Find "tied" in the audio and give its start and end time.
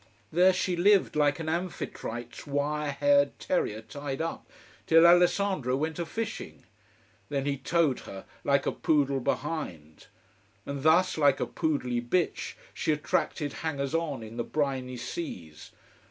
3.83-4.19